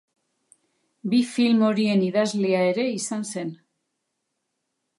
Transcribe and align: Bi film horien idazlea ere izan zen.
Bi 1.11 1.19
film 1.33 1.61
horien 1.67 2.01
idazlea 2.07 2.63
ere 2.73 2.87
izan 2.95 3.29
zen. 3.35 3.55